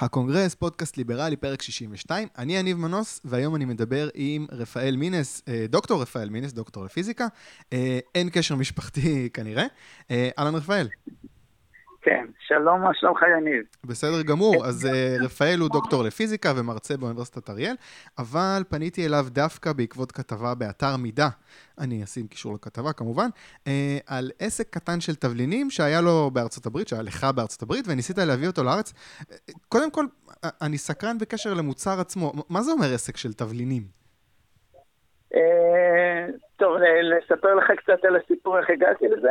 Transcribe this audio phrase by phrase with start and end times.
[0.00, 2.28] הקונגרס, פודקאסט ליברלי, פרק 62.
[2.38, 7.26] אני יניב מנוס, והיום אני מדבר עם רפאל מינס, אה, דוקטור רפאל מינס, דוקטור לפיזיקה.
[7.72, 9.64] אה, אין קשר משפחתי כנראה.
[10.10, 10.88] אה, אהלן רפאל.
[12.08, 13.62] כן, שלום, מה שלומך יניב?
[13.84, 17.74] בסדר גמור, אז uh, רפאל הוא דוקטור לפיזיקה ומרצה באוניברסיטת אריאל,
[18.18, 21.28] אבל פניתי אליו דווקא בעקבות כתבה באתר מידע,
[21.78, 23.28] אני אשים קישור לכתבה כמובן,
[23.64, 23.68] uh,
[24.06, 28.46] על עסק קטן של תבלינים שהיה לו בארצות הברית, שהיה לך בארצות הברית, וניסית להביא
[28.46, 28.92] אותו לארץ.
[29.20, 29.24] Uh,
[29.68, 30.06] קודם כל,
[30.42, 33.97] אני סקרן בקשר למוצר עצמו, מה זה אומר עסק של תבלינים?
[36.56, 39.28] טוב, לספר לך קצת על הסיפור, איך הגעתי לזה?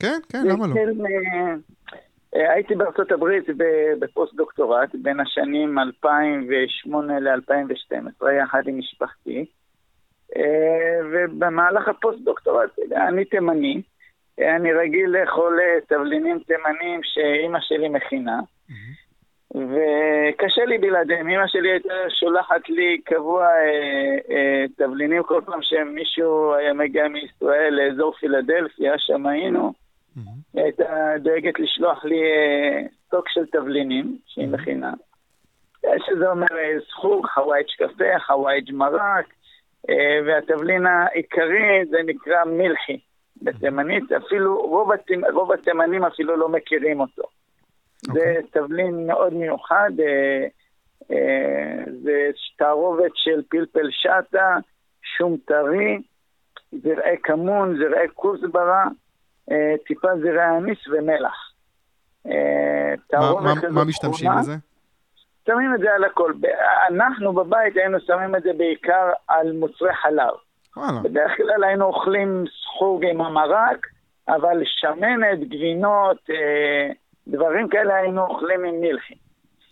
[0.00, 0.74] כן, כן, למה לא?
[2.36, 3.44] אה, הייתי בארצות הברית
[3.98, 9.44] בפוסט דוקטורט בין השנים 2008 ל-2012, יחד עם משפחתי.
[10.36, 12.78] אה, ובמהלך הפוסט דוקטורט,
[13.08, 13.82] אני תימני,
[14.38, 18.40] אני רגיל לאכול תבלינים תימנים שאימא שלי מכינה.
[18.40, 19.01] Mm-hmm.
[19.54, 21.28] וקשה לי בלעדיהם.
[21.28, 27.74] אמא שלי הייתה שולחת לי קבוע אה, אה, תבלינים כל פעם שמישהו היה מגיע מישראל
[27.74, 29.72] לאזור פילדלפיה, שם היינו.
[30.16, 30.20] Mm-hmm.
[30.54, 34.48] היא הייתה דואגת לשלוח לי אה, סטוק של תבלינים שהיא.
[34.48, 34.92] מכינה.
[35.82, 39.26] שזה אומר אה, סחוג, חווייג' קפה, חווייג' מרק,
[39.90, 42.98] אה, והתבלין העיקרי זה נקרא מלחי
[43.42, 44.60] בתימנית, אפילו
[45.32, 47.22] רוב התימנים אפילו לא מכירים אותו.
[48.06, 48.12] Okay.
[48.12, 48.42] זה אוקיי.
[48.50, 50.46] תבלין מאוד מיוחד, אה,
[51.10, 54.56] אה, זה תערובת של פלפל שטה,
[55.16, 55.98] שום טרי,
[56.72, 58.84] זרעי כמון, זרעי כוסברה,
[59.50, 61.52] אה, טיפה זרעי אניס ומלח.
[62.26, 64.52] אה, מה, מה, מה משתמשים בזה?
[65.46, 66.32] שמים את זה על הכל.
[66.88, 70.34] אנחנו בבית היינו שמים את זה בעיקר על מוצרי חלב.
[70.76, 71.00] וואלה.
[71.02, 73.86] בדרך כלל היינו אוכלים סחוג עם המרק,
[74.28, 76.90] אבל שמנת, גבינות, אה,
[77.26, 79.14] דברים כאלה היינו אוכלים עם מלחי.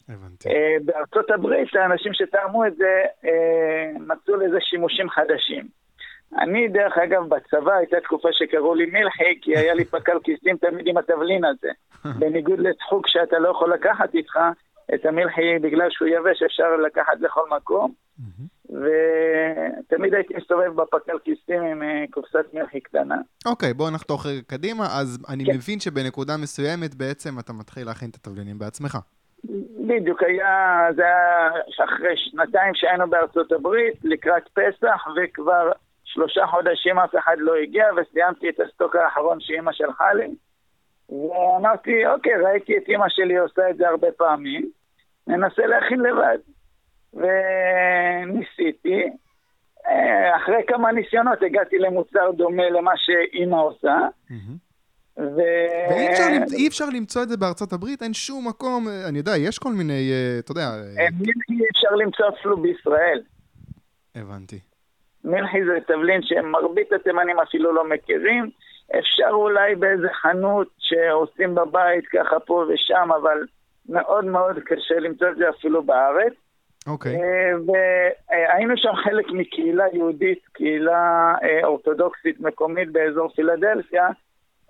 [0.09, 0.49] הבנתי.
[0.49, 0.53] Uh,
[0.85, 3.27] בארצות הברית, האנשים שטעמו את זה uh,
[4.01, 5.69] מצאו לזה שימושים חדשים.
[6.39, 10.87] אני, דרך אגב, בצבא הייתה תקופה שקראו לי מלחי, כי היה לי פקל כיסים תמיד
[10.87, 11.69] עם התבלין הזה.
[12.21, 14.39] בניגוד לצחוק שאתה לא יכול לקחת איתך,
[14.95, 17.93] את המלחי, בגלל שהוא יבש, אפשר לקחת לכל מקום.
[18.81, 23.17] ותמיד הייתי מסתובב בפקל כיסים עם אה, קופסת מלחי קטנה.
[23.47, 24.85] אוקיי, okay, בואו נחתוך קדימה.
[24.85, 25.53] אז אני כן.
[25.53, 28.99] מבין שבנקודה מסוימת בעצם אתה מתחיל להכין את התבלינים בעצמך.
[29.89, 31.51] בדיוק, היה, זה היה
[31.85, 35.73] אחרי שנתיים שהיינו בארצות הברית, לקראת פסח, וכבר
[36.05, 40.35] שלושה חודשים אף אחד לא הגיע, וסיימתי את הסטוק האחרון שאימא שלחה לי.
[41.09, 44.71] ואמרתי, אוקיי, ראיתי את אימא שלי עושה את זה הרבה פעמים,
[45.27, 46.39] ננסה להכין לבד.
[47.15, 49.03] וניסיתי.
[49.89, 53.99] אה, אחרי כמה ניסיונות הגעתי למוצר דומה למה שאימא עושה.
[55.19, 55.41] ו...
[55.91, 56.25] ואי אפשר,
[56.57, 58.03] אי אפשר למצוא את זה בארצות הברית?
[58.03, 60.69] אין שום מקום, אה, אני יודע, יש כל מיני, אה, אתה יודע...
[61.13, 63.23] מלחי אפשר למצוא אפילו בישראל.
[64.15, 64.59] הבנתי.
[65.25, 68.51] מלחי זה תבלין שמרבית התימנים אפילו לא מכירים.
[68.99, 73.39] אפשר אולי באיזה חנות שעושים בבית ככה פה ושם, אבל
[73.89, 76.33] מאוד מאוד קשה למצוא את זה אפילו בארץ.
[76.87, 77.17] אוקיי.
[77.17, 77.23] Okay.
[77.23, 77.53] אה,
[78.31, 84.09] והיינו שם חלק מקהילה יהודית, קהילה אה, אורתודוקסית מקומית באזור פילדלפיה,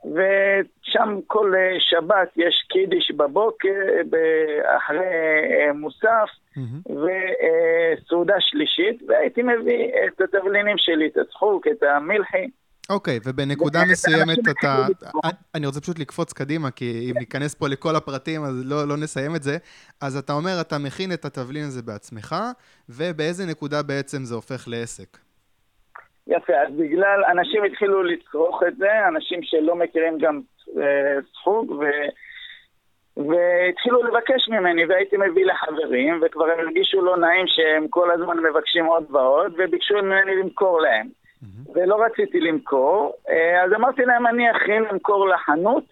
[0.04, 3.80] ושם כל אה, שבת יש קידיש בבוקר,
[4.76, 5.06] אחרי
[5.74, 6.90] מוסף, mm-hmm.
[6.90, 12.46] וסעודה שלישית, והייתי מביא את התבלינים שלי, את הצחוק, את המלחי.
[12.90, 14.86] אוקיי, okay, ובנקודה מסוימת אתה...
[15.54, 19.36] אני רוצה פשוט לקפוץ קדימה, כי אם ניכנס פה לכל הפרטים, אז לא, לא נסיים
[19.36, 19.56] את זה.
[20.02, 22.36] אז אתה אומר, אתה מכין את התבלין הזה בעצמך,
[22.88, 25.18] ובאיזה נקודה בעצם זה הופך לעסק?
[26.26, 30.40] יפה, אז בגלל, אנשים התחילו לצרוך את זה, אנשים שלא מכירים גם
[30.78, 31.18] אה,
[31.80, 31.84] ו...
[33.16, 38.84] והתחילו לבקש ממני, והייתי מביא לחברים, וכבר הם הרגישו לא נעים שהם כל הזמן מבקשים
[38.84, 41.19] עוד ועוד, וביקשו ממני למכור להם.
[41.42, 41.70] Mm-hmm.
[41.74, 45.84] ולא רציתי למכור, אה, אז אמרתי להם, אני אכין למכור לחנות,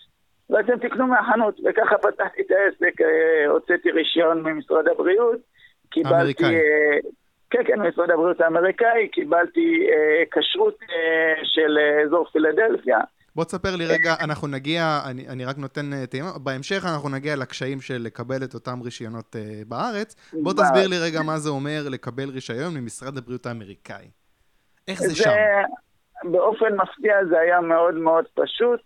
[0.51, 1.61] ואתם תקנו מהחנות.
[1.65, 5.39] וככה פתחתי את העסק, אה, הוצאתי רישיון ממשרד הבריאות,
[5.91, 6.15] קיבלתי...
[6.15, 6.55] אמריקאי.
[6.55, 6.99] אה,
[7.51, 9.87] כן, כן, ממשרד הבריאות האמריקאי, קיבלתי
[10.31, 10.79] כשרות
[11.43, 12.99] של אזור פילדלפיה.
[13.37, 17.81] בוא תספר לי רגע, אנחנו נגיע, אני, אני רק נותן טעימה, בהמשך אנחנו נגיע לקשיים
[17.81, 19.37] של לקבל את אותם רישיונות
[19.69, 20.33] בארץ.
[20.43, 24.18] בוא תסביר לי רגע מה זה אומר לקבל רישיון ממשרד הבריאות האמריקאי.
[24.89, 25.31] איך זה, זה שם?
[26.25, 28.81] באופן מפתיע זה היה מאוד מאוד פשוט.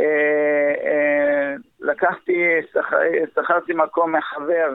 [0.00, 2.32] אה, אה, לקחתי,
[3.34, 4.74] שכרתי מקום מחבר,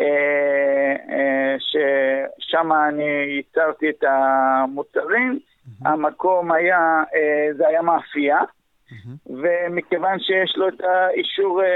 [0.00, 3.04] אה, אה, ששם אני
[3.36, 5.38] ייצרתי את המוצרים.
[5.38, 5.88] Mm-hmm.
[5.88, 8.40] המקום היה, אה, זה היה מאפייה.
[8.40, 9.30] Mm-hmm.
[9.30, 11.66] ומכיוון שיש לו את האישור אה,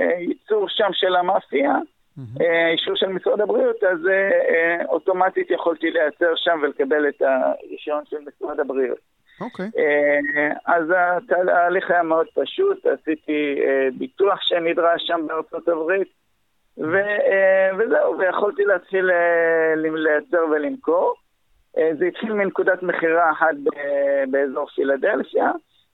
[0.00, 1.74] אה ייצור שם של המאפייה,
[2.72, 8.60] אישור של משרד הבריאות, אז אה, אוטומטית יכולתי לייצר שם ולקבל את הרישיון של משרד
[8.60, 8.98] הבריאות.
[9.40, 9.70] אוקיי.
[10.66, 13.60] אז התהליך היה מאוד פשוט, עשיתי
[13.98, 16.08] ביטוח שנדרש שם בארצות הברית,
[16.78, 19.10] וזהו, ויכולתי להתחיל
[19.76, 21.14] לייצר ולמכור.
[21.74, 23.54] זה התחיל מנקודת מכירה אחת
[24.30, 25.50] באזור פילדלפיה.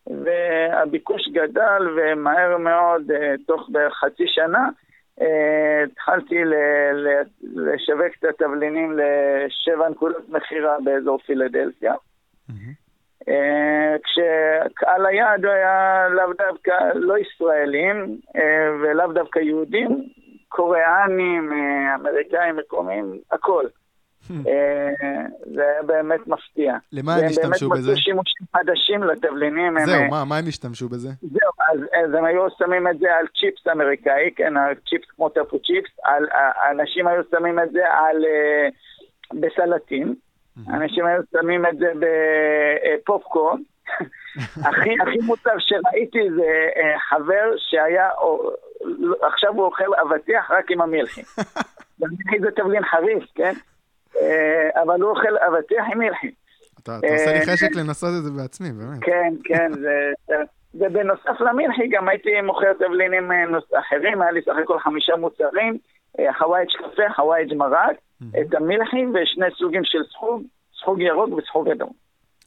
[0.07, 4.69] והביקוש גדל, ומהר מאוד, אה, תוך בערך חצי שנה, אה,
[5.93, 6.39] התחלתי
[7.43, 11.95] לשווק את התבלינים לשבע נקודות מכירה באזור פילדלפיה.
[13.29, 18.17] אה, כשקהל היעד היה לאו דווקא לא ישראלים
[18.83, 20.09] ולאו דווקא יהודים,
[20.49, 21.53] קוריאנים,
[21.95, 23.65] אמריקאים, מקומיים, הכל.
[24.49, 26.77] אה, זה היה באמת מפתיע.
[26.93, 27.69] למה הם השתמשו בזה?
[27.69, 29.77] והם באמת מצאו שימושים חדשים לתבלינים.
[29.85, 31.09] זהו, מה, מה הם השתמשו בזה?
[31.21, 34.55] זהו, אז, אז הם היו שמים את זה על צ'יפס אמריקאי, כן,
[34.89, 36.27] צ'יפס כמו טפו צ'יפס, על,
[36.71, 38.69] אנשים היו שמים את זה על, אה,
[39.41, 40.15] בסלטים,
[40.69, 43.61] אנשים היו שמים את זה בפופקורן.
[44.69, 46.69] הכי, הכי מוצר שראיתי זה
[47.09, 48.09] חבר שהיה,
[49.23, 51.23] עכשיו הוא אוכל אבטיח רק עם המלחי.
[52.43, 53.55] זה תבלין חריף, כן?
[54.17, 56.31] אה, אבל הוא אוכל אבטיח עם מלחי.
[56.83, 59.05] אתה עושה לי חשק לנסות את זה בעצמי, באמת.
[59.05, 59.71] כן, כן,
[60.75, 63.45] ובנוסף למלחי גם הייתי מוכר תבלינים אה,
[63.81, 65.79] אחרים, היה לי סך הכל חמישה מוצרים,
[66.19, 67.97] אה, חווייג' קפה, חווייג' מרק,
[68.41, 70.43] את המלחי ושני סוגים של סחוג,
[70.81, 71.91] סחוג ירוק וסחוג אדום.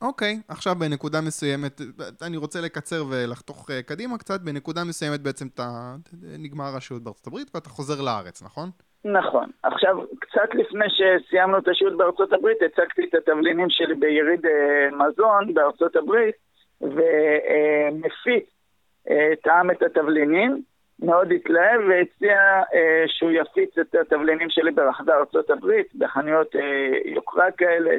[0.02, 1.82] אוקיי, okay, עכשיו בנקודה מסוימת,
[2.22, 7.70] אני רוצה לקצר ולחתוך קדימה קצת, בנקודה מסוימת בעצם אתה נגמר הרשות בארצות הברית ואתה
[7.70, 8.70] חוזר לארץ, נכון?
[9.06, 9.50] נכון.
[9.64, 15.54] עכשיו, קצת לפני שסיימנו את השהות בארצות הברית, הצגתי את התבלינים שלי ביריד אה, מזון
[15.54, 16.36] בארצות הברית,
[16.82, 18.46] ומפיץ
[19.10, 20.62] אה, טעם את התבלינים,
[21.00, 22.38] מאוד התלהב והציע
[22.74, 26.56] אה, שהוא יפיץ את התבלינים שלי ברחבי ארצות הברית, בחנויות
[27.06, 27.98] יוקרה כאלה.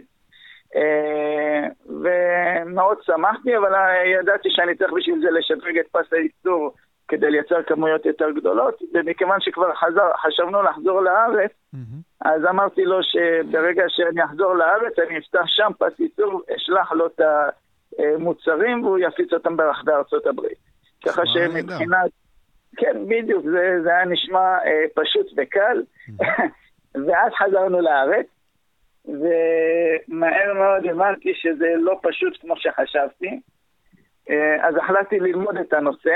[1.87, 3.73] ומאוד שמחתי, אבל
[4.05, 6.75] ידעתי שאני צריך בשביל זה לשדרג את פס הייצור
[7.09, 12.29] כדי לייצר כמויות יותר גדולות, ומכיוון שכבר חזר, חשבנו לחזור לארץ, mm-hmm.
[12.29, 17.21] אז אמרתי לו שברגע שאני אחזור לארץ, אני אפתח שם פס ייצור, אשלח לו את
[17.99, 20.59] המוצרים והוא יפיץ אותם ברחבי ארצות הברית.
[21.07, 22.11] ככה שמבחינת...
[22.77, 25.83] כן, בדיוק, זה, זה היה נשמע אה, פשוט וקל.
[27.07, 28.27] ואז חזרנו לארץ,
[29.05, 33.41] ומהר מאוד הבנתי שזה לא פשוט כמו שחשבתי.
[34.31, 36.15] אה, אז החלטתי ללמוד את הנושא.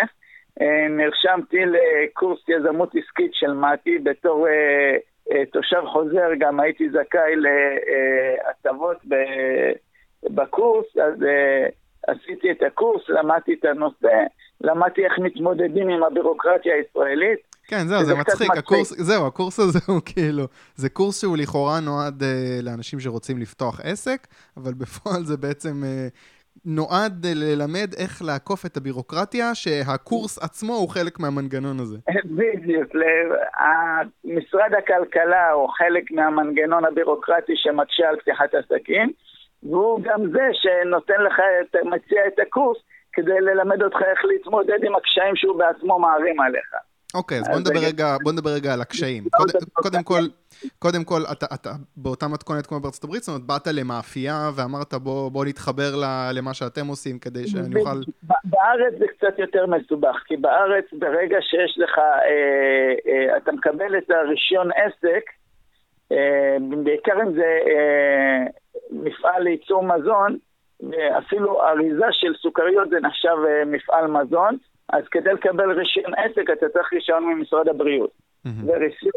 [0.60, 4.96] אה, נרשמתי לקורס יזמות עסקית של מתי בתור אה,
[5.32, 8.96] אה, תושב חוזר, גם הייתי זכאי להטבות
[10.24, 11.14] בקורס, אז
[12.06, 14.24] עשיתי את הקורס, למדתי את הנושא,
[14.60, 17.48] למדתי איך מתמודדים עם הבירוקרטיה הישראלית.
[17.68, 20.44] כן, זהו, זה מצחיק, הקורס, זהו, הקורס הזה הוא כאילו,
[20.76, 22.24] זה קורס שהוא לכאורה נועד uh,
[22.62, 24.26] לאנשים שרוצים לפתוח עסק,
[24.56, 31.20] אבל בפועל זה בעצם uh, נועד ללמד איך לעקוף את הבירוקרטיה, שהקורס עצמו הוא חלק
[31.20, 31.96] מהמנגנון הזה.
[32.24, 32.92] בדיוק.
[34.24, 39.12] משרד הכלכלה הוא חלק מהמנגנון הבירוקרטי שמקשה על פתיחת עסקים,
[39.62, 41.34] והוא גם זה שנותן לך,
[41.84, 42.78] מציע את הקורס
[43.12, 46.74] כדי ללמד אותך איך להתמודד עם הקשיים שהוא בעצמו מערים עליך.
[47.14, 49.24] אוקיי, אז בוא נדבר רגע, בוא נדבר רגע על הקשיים.
[49.36, 50.20] קודם, קודם כל,
[50.78, 55.30] קודם כל, אתה, אתה באותה מתכונת כמו בארצות הברית, זאת אומרת, באת למאפייה ואמרת בוא,
[55.30, 55.90] בוא נתחבר
[56.32, 58.00] למה שאתם עושים כדי שאני אוכל...
[58.44, 64.10] בארץ זה קצת יותר מסובך, כי בארץ ברגע שיש לך, אה, אה, אתה מקבל את
[64.10, 65.24] הרישיון עסק,
[66.12, 68.44] אה, בעיקר אם זה אה,
[68.90, 70.38] מפעל לייצור מזון,
[71.18, 74.56] אפילו אריזה של סוכריות זה נחשב אה, מפעל מזון,
[74.88, 78.10] אז כדי לקבל רישיון עסק אתה צריך רישיון ממשרד הבריאות.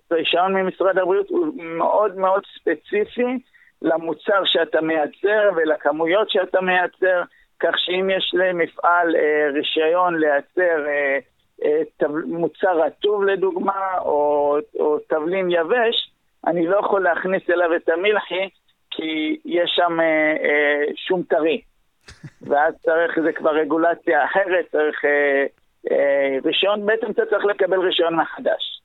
[0.10, 3.40] ורישיון ממשרד הבריאות הוא מאוד מאוד ספציפי
[3.82, 7.22] למוצר שאתה מייצר ולכמויות שאתה מייצר,
[7.60, 11.20] כך שאם יש למפעל אה, רישיון לייצר אה,
[11.64, 16.12] אה, מוצר רטוב לדוגמה, או, או תבלין יבש,
[16.48, 18.50] אני לא יכול להכניס אליו את המלחי,
[18.92, 21.62] כי יש שם אה, אה, שום טרי.
[22.48, 25.46] ואז צריך, זה כבר רגולציה אחרת, צריך אה,
[25.92, 28.81] אה, רישיון, בעצם אתה צריך לקבל רישיון מחדש.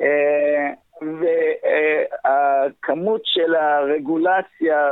[0.00, 0.70] אה,
[2.24, 4.90] והכמות של הרגולציה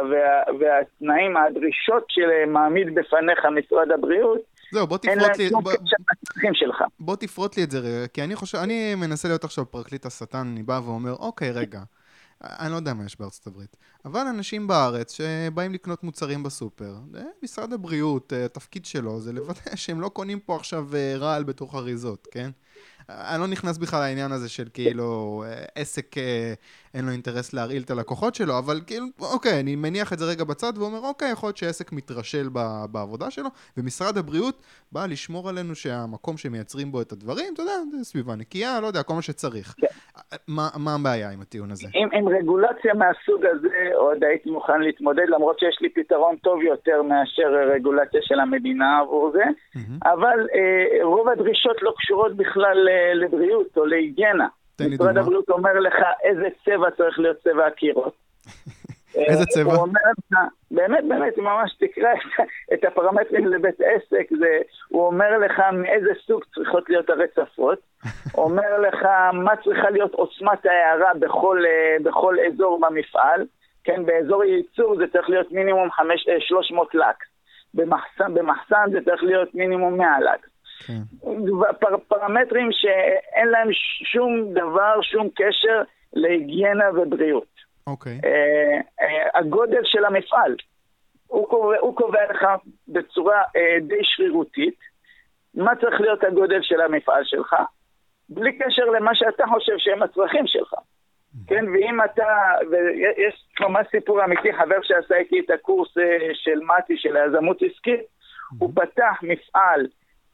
[0.61, 4.41] והתנאים, הדרישות שמעמיד בפניך משרד הבריאות,
[4.73, 5.51] זהו, בוא תפרוט לי...
[5.51, 5.73] בוא,
[6.53, 6.83] שלך.
[7.01, 10.47] בוא תפרוט לי את זה רגע, כי אני חושב, אני מנסה להיות עכשיו פרקליט השטן,
[10.53, 11.81] אני בא ואומר, אוקיי, רגע,
[12.45, 17.23] אני לא יודע מה יש בארצות הברית, אבל אנשים בארץ שבאים לקנות מוצרים בסופר, אה,
[17.43, 20.87] משרד הבריאות, התפקיד שלו זה לוודא שהם לא קונים פה עכשיו
[21.19, 22.51] רעל בתוך אריזות, כן?
[23.09, 26.17] אני לא נכנס בכלל לעניין הזה של כאילו עסק
[26.95, 30.45] אין לו אינטרס להרעיל את הלקוחות שלו, אבל כאילו, אוקיי, אני מניח את זה רגע
[30.45, 32.49] בצד ואומר, אוקיי, יכול להיות שעסק מתרשל
[32.93, 34.63] בעבודה שלו, ומשרד הבריאות
[34.93, 37.73] בא לשמור עלינו שהמקום שמייצרים בו את הדברים, אתה יודע,
[38.03, 39.75] סביבה נקייה, לא יודע, כל מה שצריך.
[39.79, 39.87] כן.
[40.49, 41.89] מה, מה הבעיה עם הטיעון הזה?
[41.95, 47.03] עם, עם רגולציה מהסוג הזה עוד הייתי מוכן להתמודד, למרות שיש לי פתרון טוב יותר
[47.03, 50.11] מאשר רגולציה של המדינה עבור זה, mm-hmm.
[50.13, 54.49] אבל אה, רוב הדרישות לא קשורות בכלל אה, לבריאות או להיגיינה.
[54.77, 55.11] תן לי דוגמה.
[55.11, 58.15] משרד הבריאות אומר לך איזה צבע צריך להיות צבע הקירות.
[59.15, 59.73] איזה צבע?
[59.73, 60.39] הוא אומר לך,
[60.71, 62.11] באמת, באמת, ממש תקרא
[62.75, 67.79] את הפרמטרים לבית עסק, זה, הוא אומר לך מאיזה סוג צריכות להיות הרצפות,
[68.35, 69.03] אומר לך
[69.33, 73.47] מה צריכה להיות עוצמת ההערה בכל, אה, בכל אזור במפעל,
[73.85, 77.27] כן, באזור ייצור זה צריך להיות מינימום 5, 300 לקס,
[77.75, 80.49] במחסן, במחסן זה צריך להיות מינימום 100 לקס.
[80.87, 81.03] כן.
[81.81, 83.69] פר, פרמטרים שאין להם
[84.13, 85.83] שום דבר, שום קשר
[86.13, 87.59] להיגיינה ובריאות.
[87.87, 88.21] אוקיי.
[88.25, 90.57] אה, אה, הגודל של המפעל,
[91.27, 92.47] הוא קובע, הוא קובע לך
[92.89, 94.79] בצורה אה, די שרירותית
[95.55, 97.57] מה צריך להיות הגודל של המפעל שלך,
[98.29, 100.75] בלי קשר למה שאתה חושב שהם הצרכים שלך.
[101.47, 102.27] כן, ואם אתה,
[102.71, 108.01] ויש ממש סיפור אמיתי, חבר שעשה איתי את הקורס אה, של מתי, של היזמות עסקית,
[108.59, 109.87] הוא פתח מפעל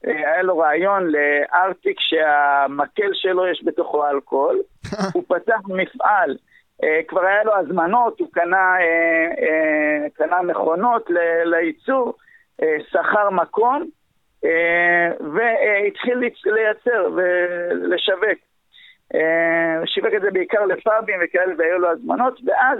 [0.06, 4.60] היה לו רעיון לארטיק שהמקל שלו יש בתוכו אלכוהול.
[5.14, 6.36] הוא פתח מפעל,
[6.82, 11.10] אה, כבר היה לו הזמנות, הוא קנה, אה, אה, קנה מכונות
[11.44, 12.14] לייצור,
[12.90, 13.84] שכר מקום,
[15.34, 18.38] והתחיל לייצר ולשווק.
[19.86, 22.78] שיווק את זה בעיקר לפאבים וכאלה, והיו לו הזמנות, ואז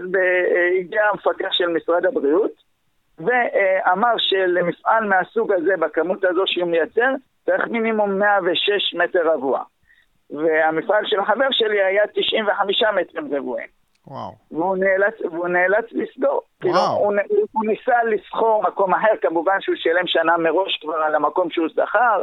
[0.81, 2.53] הגיע המפקח של משרד הבריאות,
[3.19, 7.11] ואמר שלמפעל מהסוג הזה, בכמות הזו שהוא מייצר,
[7.47, 9.63] צריך מינימום 106 מטר רבוע.
[10.31, 13.69] והמפעל של החבר שלי היה 95 מטרים רבועים.
[14.07, 14.33] וואו.
[14.51, 16.41] והוא נאלץ, והוא נאלץ לסגור.
[16.61, 16.79] כאילו.
[16.79, 17.13] הוא,
[17.53, 22.23] הוא ניסה לסחור מקום אחר, כמובן שהוא שילם שנה מראש כבר על המקום שהוא שכר,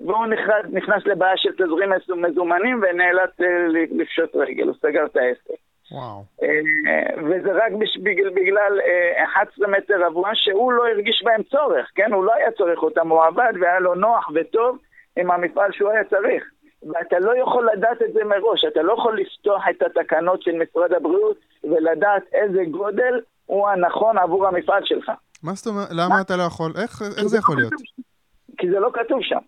[0.00, 3.46] והוא נכנס, נכנס לבעיה של תזרים מזומנים ונאלץ אה,
[3.90, 5.60] לפשוט רגל, הוא סגר את העסק.
[5.92, 6.24] וואו.
[6.42, 8.80] אה, וזה רק בגלל, בגלל
[9.24, 12.12] 11 אה, מטר רבוע שהוא לא הרגיש בהם צורך, כן?
[12.12, 14.78] הוא לא היה צורך אותם, הוא עבד והיה לו נוח וטוב
[15.16, 16.44] עם המפעל שהוא היה צריך.
[16.82, 20.92] ואתה לא יכול לדעת את זה מראש, אתה לא יכול לפתוח את התקנות של משרד
[20.92, 25.10] הבריאות ולדעת איזה גודל הוא הנכון עבור המפעל שלך.
[25.42, 25.88] מה זאת אומרת?
[25.90, 26.72] למה אתה לא יכול?
[26.82, 27.72] איך, איך זה יכול להיות?
[28.58, 29.38] כי זה לא כתוב שם.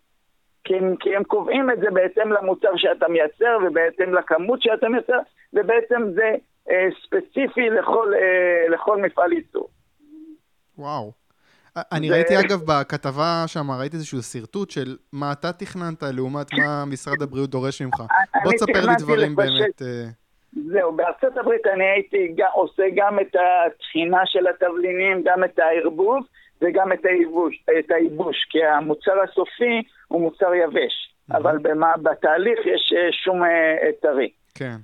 [0.64, 5.18] כי הם, כי הם קובעים את זה בהתאם למוצר שאתה מייצר ובהתאם לכמות שאתה מייצר,
[5.52, 6.34] ובעצם זה
[6.70, 9.68] אה, ספציפי לכל, אה, לכל מפעל ייצור.
[10.78, 11.12] וואו.
[11.92, 17.22] אני ראיתי אגב בכתבה שם, ראיתי איזשהו שרטוט של מה אתה תכננת לעומת מה משרד
[17.22, 18.02] הבריאות דורש ממך.
[18.44, 19.82] בוא תספר לי דברים באמת...
[19.82, 20.04] אה,
[20.52, 26.26] זהו, בארצות הברית אני הייתי עושה גם את התחינה של התבלינים, גם את הערבוב
[26.62, 32.92] וגם את הייבוש, את הייבוש, כי המוצר הסופי הוא מוצר יבש, אבל במה, בתהליך יש
[32.96, 34.30] אה, שום אה, טרי.
[34.58, 34.76] כן.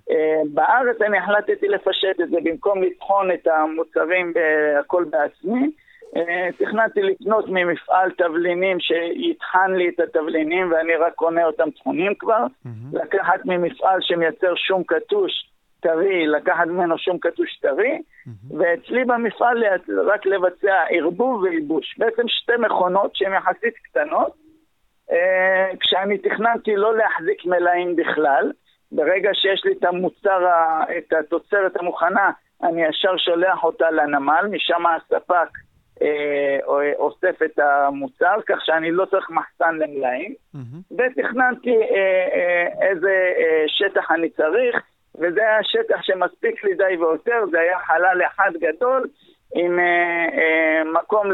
[0.54, 4.32] בארץ אני החלטתי לפשט את זה, במקום לטחון את המוצרים
[4.80, 5.70] הכל בעצמי,
[6.16, 12.46] אה, תכננתי לקנות ממפעל תבלינים שיטחן לי את התבלינים ואני רק קונה אותם טחונים כבר,
[12.46, 12.68] mm-hmm.
[12.92, 15.50] לקחת ממפעל שמייצר שום קטוש
[15.80, 18.54] טרי, לקחת ממנו שום קטוש טרי, mm-hmm.
[18.58, 19.64] ואצלי במפעל
[20.06, 21.98] רק לבצע ערבוב וייבוש.
[21.98, 24.32] בעצם שתי מכונות שהן יחסית קטנות,
[25.10, 28.52] אה, כשאני תכננתי לא להחזיק מלאים בכלל,
[28.94, 30.46] ברגע שיש לי את המוצר,
[30.98, 32.30] את התוצרת המוכנה,
[32.62, 35.48] אני ישר שולח אותה לנמל, משם הספק
[36.02, 36.58] אה,
[36.96, 40.94] אוסף את המוצר, כך שאני לא צריך מחסן למלאים, mm-hmm.
[40.98, 43.32] ותכננתי אה, אה, איזה
[43.66, 44.76] שטח אני צריך,
[45.14, 49.08] וזה היה שטח שמספיק לי די ויותר, זה היה חלל אחד גדול
[49.54, 49.78] עם
[50.94, 51.26] מקום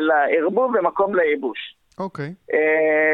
[0.00, 1.76] לערבוב ומקום לייבוש.
[1.98, 2.34] אוקיי.
[2.50, 2.56] Okay.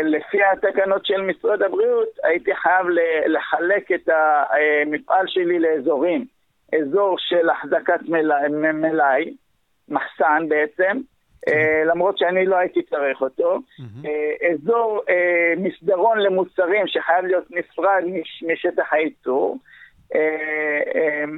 [0.04, 2.87] לפי התקנות של משרד הבריאות, הייתי חייב
[3.26, 6.25] לחלק את המפעל שלי לאזורים.
[6.72, 8.00] אזור של החזקת
[8.72, 9.34] מלאי,
[9.88, 11.00] מחסן בעצם,
[11.49, 13.58] אה, למרות שאני לא הייתי צריך אותו.
[14.04, 18.02] אה, אזור אה, מסדרון למוצרים שחייב להיות נפרד
[18.52, 19.58] משטח הייצור.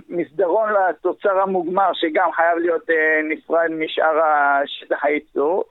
[0.09, 2.89] מסדרון לתוצר המוגמר שגם חייב להיות
[3.31, 4.21] נפרד משאר
[4.67, 5.65] שטח הייצור.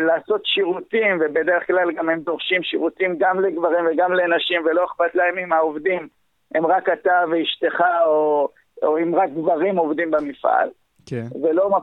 [0.00, 5.38] לעשות שירותים, ובדרך כלל גם הם דורשים שירותים גם לגברים וגם לנשים, ולא אכפת להם
[5.38, 6.08] אם העובדים
[6.54, 8.48] הם רק אתה ואשתך, או,
[8.82, 10.68] או אם רק גברים עובדים במפעל.
[11.06, 11.24] כן.
[11.42, 11.80] ולא,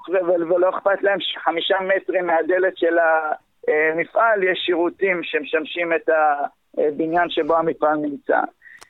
[0.49, 2.97] ולא אכפת להם שחמישה מטרים מהדלת של
[3.67, 6.09] המפעל יש שירותים שמשמשים את
[6.77, 8.39] הבניין שבו המפעל נמצא.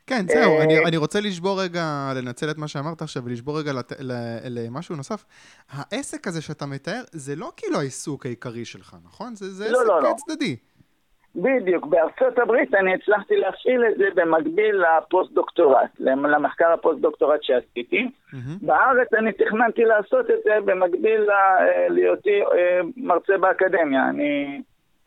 [0.08, 3.92] כן, זהו, אני, אני רוצה לשבור רגע, לנצל את מה שאמרת עכשיו ולשבור רגע לת,
[4.50, 5.26] למשהו נוסף.
[5.72, 9.36] העסק הזה שאתה מתאר, זה לא כאילו העיסוק העיקרי שלך, נכון?
[9.36, 10.14] זה, זה לא, עסק לא, לא.
[10.18, 10.56] צדדי.
[11.36, 18.08] בדיוק, בארצות הברית אני הצלחתי להפעיל את זה במקביל לפוסט-דוקטורט, למחקר הפוסט-דוקטורט שעשיתי.
[18.08, 18.36] Mm-hmm.
[18.62, 21.28] בארץ אני תכננתי לעשות את זה במקביל
[21.90, 22.40] להיותי
[22.98, 24.10] מרצה באקדמיה.
[24.10, 24.62] אני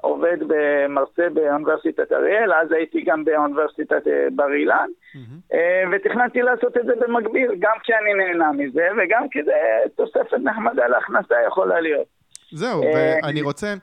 [0.05, 4.03] עובד במרצה באוניברסיטת אריאל, אז הייתי גם באוניברסיטת
[4.37, 5.57] בר אילן, mm-hmm.
[5.93, 9.53] ותכננתי לעשות את זה במקביל, גם כי אני נהנה מזה, וגם כי זה
[9.97, 12.07] תוספת נחמדה להכנסה יכולה להיות.
[12.55, 13.75] זהו, אה, ואני רוצה,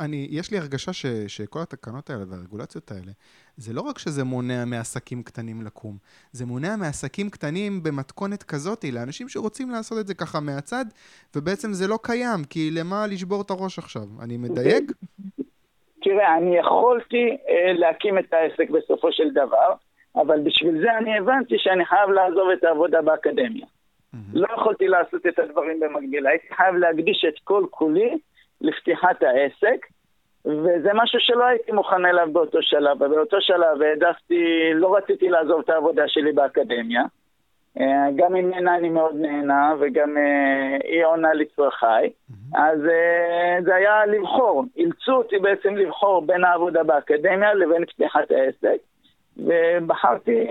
[0.00, 3.12] אני, יש לי הרגשה ש, שכל התקנות האלה והרגולציות האלה,
[3.56, 5.96] זה לא רק שזה מונע מעסקים קטנים לקום,
[6.32, 10.84] זה מונע מעסקים קטנים במתכונת כזאת, לאנשים שרוצים לעשות את זה ככה מהצד,
[11.36, 14.06] ובעצם זה לא קיים, כי למה לשבור את הראש עכשיו?
[14.20, 14.92] אני מדייק?
[16.12, 19.72] תראה, אני יכולתי אה, להקים את העסק בסופו של דבר,
[20.16, 23.66] אבל בשביל זה אני הבנתי שאני חייב לעזוב את העבודה באקדמיה.
[23.66, 24.16] Mm-hmm.
[24.34, 28.18] לא יכולתי לעשות את הדברים במקביל, הייתי חייב להקדיש את כל כולי
[28.60, 29.86] לפתיחת העסק,
[30.44, 33.02] וזה משהו שלא הייתי מוכן אליו באותו שלב.
[33.02, 37.02] ובאותו שלב העדפתי, לא רציתי לעזוב את העבודה שלי באקדמיה.
[37.80, 42.10] אה, גם ממנה אני מאוד נהנה, וגם אה, היא עונה לצרכיי.
[42.10, 42.58] Mm-hmm.
[42.58, 48.82] אז אה, זה היה לבחור, אילצו אותי בעצם לבחור בין העבודה באקדמיה לבין פתיחת העסק.
[49.36, 50.46] ובחרתי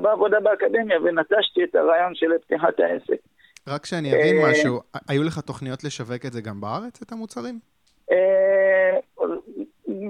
[0.00, 3.20] בעבודה באקדמיה ונטשתי את הרעיון של פתיחת העסק.
[3.68, 7.58] רק שאני אבין משהו, היו לך תוכניות לשווק את זה גם בארץ, את המוצרים?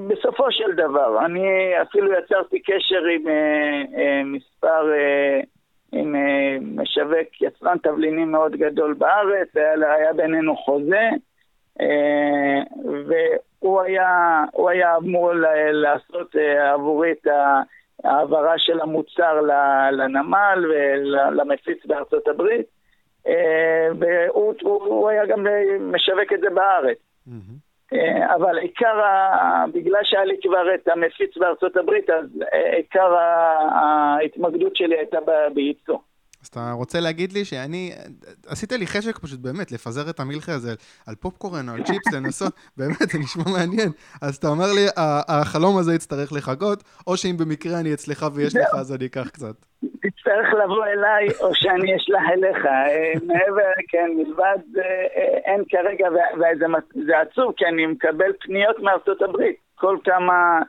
[0.09, 1.47] בסופו של דבר, אני
[1.83, 3.25] אפילו יצרתי קשר עם
[4.33, 4.91] מספר,
[5.93, 11.09] עם uh, משווק יצרן תבלינים מאוד גדול בארץ, היה, היה בינינו חוזה,
[11.79, 11.85] uh,
[13.61, 15.31] והוא היה, היה אמור
[15.73, 17.63] לעשות uh, עבורי את ה...
[18.05, 19.41] העברה של המוצר
[19.93, 22.67] לנמל ולמפיץ בארצות הברית,
[23.27, 25.47] אה, והוא היה גם
[25.81, 26.99] משווק את זה בארץ.
[27.29, 27.33] אה,
[28.37, 29.01] אבל עיקר,
[29.75, 33.15] בגלל שהיה לי כבר את המפיץ בארצות הברית, אז אה, עיקר
[33.71, 35.19] ההתמקדות שלי הייתה
[35.55, 35.99] בייצוא.
[36.43, 37.93] אז אתה רוצה להגיד לי שאני,
[38.47, 40.75] עשית לי חשק פשוט באמת לפזר את המלחה הזה
[41.07, 43.93] על פופקורן או על צ'יפס, לנסות, באמת, זה נשמע מעניין.
[44.23, 44.87] אז אתה אומר לי,
[45.29, 49.67] החלום הזה יצטרך לחכות, או שאם במקרה אני אצלך ויש לך, אז אני אקח קצת.
[50.11, 52.67] תצטרך לבוא אליי, או שאני אשלח אליך.
[52.67, 56.09] אה, מעבר, כן, מלבד, אה, אה, אין כרגע,
[56.95, 59.57] וזה עצוב, כי אני מקבל פניות מארצות הברית.
[59.75, 60.61] כל כמה,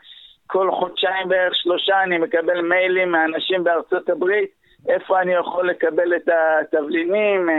[0.47, 4.49] כל חודשיים בערך, שלושה, אני מקבל מיילים מאנשים בארצות הברית.
[4.87, 7.49] איפה אני יכול לקבל את התבלינים,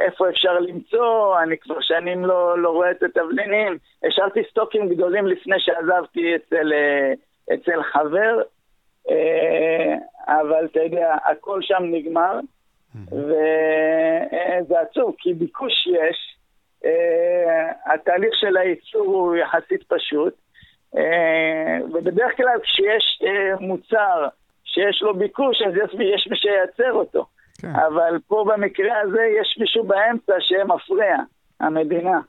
[0.00, 3.78] איפה אפשר למצוא, אני כבר שנים לא, לא רואה את התבלינים.
[4.06, 6.72] השארתי סטוקים גדולים לפני שעזבתי אצל,
[7.54, 8.42] אצל חבר,
[10.26, 12.40] אבל אתה יודע, הכל שם נגמר,
[13.12, 16.36] וזה עצוב, כי ביקוש יש,
[17.86, 20.34] התהליך של הייצור הוא יחסית פשוט,
[21.92, 23.22] ובדרך כלל כשיש
[23.60, 24.28] מוצר
[24.64, 27.26] שיש לו ביקוש, אז יש, יש מי שייצר אותו.
[27.60, 27.68] כן.
[27.68, 31.16] אבל פה במקרה הזה יש מישהו באמצע שמפריע,
[31.60, 32.20] המדינה.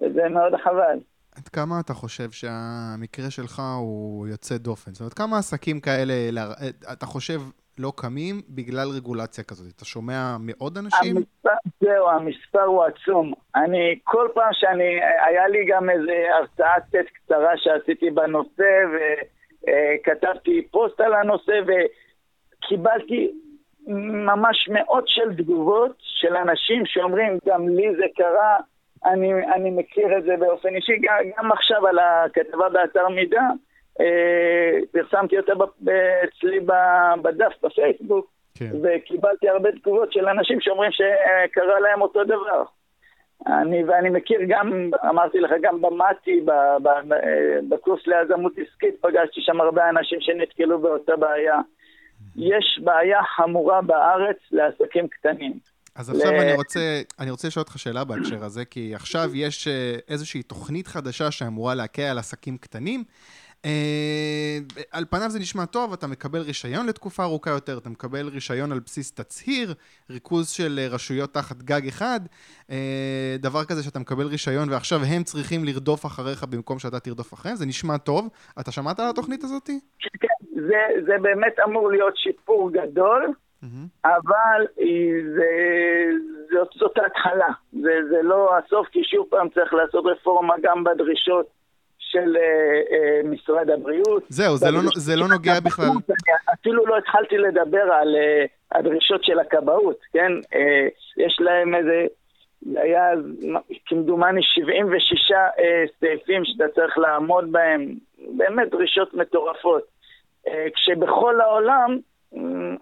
[0.00, 0.98] וזה מאוד חבל.
[1.42, 4.92] עד כמה אתה חושב שהמקרה שלך הוא יוצא דופן?
[4.92, 6.14] זאת אומרת, כמה עסקים כאלה,
[6.92, 7.40] אתה חושב,
[7.78, 9.72] לא קמים בגלל רגולציה כזאת?
[9.76, 11.16] אתה שומע מעוד אנשים?
[11.16, 13.32] המספר, זהו, המספר הוא עצום.
[13.56, 18.96] אני, כל פעם שאני, היה לי גם איזו הרצאת ט' קצרה שעשיתי בנושא, ו...
[19.68, 19.94] אה,
[20.70, 23.30] פוסט על הנושא וקיבלתי
[24.26, 28.56] ממש מאות של תגובות של אנשים שאומרים, גם לי זה קרה,
[29.04, 33.42] אני, אני מכיר את זה באופן אישי, גם, גם עכשיו על הכתבה באתר מידע,
[34.00, 35.52] אה, פרסמתי אותה
[36.24, 36.60] אצלי
[37.22, 38.70] בדף בפייסבוק, כן.
[38.82, 42.64] וקיבלתי הרבה תגובות של אנשים שאומרים שקרה להם אותו דבר.
[43.46, 46.40] אני, ואני מכיר גם, אמרתי לך, גם במט"י,
[47.68, 51.60] בקורס ליזמות עסקית, פגשתי שם הרבה אנשים שנתקלו באותה בעיה.
[52.36, 55.71] יש בעיה חמורה בארץ לעסקים קטנים.
[55.94, 56.30] אז עכשיו.
[56.30, 60.86] אני רוצה, אני רוצה לשאול אותך שאלה בהקשר הזה, כי עכשיו יש אה, איזושהי תוכנית
[60.86, 63.04] חדשה שאמורה להקל על עסקים קטנים.
[63.64, 64.58] אה,
[64.90, 68.80] על פניו זה נשמע טוב, אתה מקבל רישיון לתקופה ארוכה יותר, אתה מקבל רישיון על
[68.80, 69.74] בסיס תצהיר,
[70.10, 72.20] ריכוז של אה, רשויות תחת גג אחד,
[73.38, 77.66] דבר כזה שאתה מקבל רישיון ועכשיו הם צריכים לרדוף אחריך במקום שאתה תרדוף אחריהם, זה
[77.66, 78.28] נשמע טוב.
[78.60, 79.70] אתה שמעת על התוכנית הזאת?
[80.20, 84.08] כן, זה, זה באמת אמור להיות שיפור גדול, mm-hmm.
[84.08, 84.66] אבל
[85.34, 85.50] זה,
[86.52, 91.46] זאת, זאת ההתחלה, זה, זה לא הסוף, כי שוב פעם צריך לעשות רפורמה גם בדרישות.
[92.12, 92.36] של
[93.24, 94.22] משרד הבריאות.
[94.28, 95.86] זהו, זה לא, זה לא נוגע בכלל.
[96.54, 98.16] אפילו לא התחלתי לדבר על
[98.72, 100.32] הדרישות של הכבאות, כן?
[101.16, 102.06] יש להם איזה...
[102.76, 103.10] היה
[103.86, 105.32] כמדומני 76
[106.00, 107.94] סעיפים שאתה צריך לעמוד בהם,
[108.36, 109.82] באמת דרישות מטורפות.
[110.74, 111.98] כשבכל העולם